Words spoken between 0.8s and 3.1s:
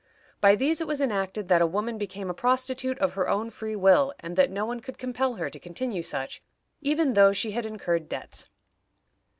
it was enacted that a woman became a prostitute